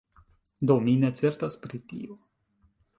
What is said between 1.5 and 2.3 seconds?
pri tio.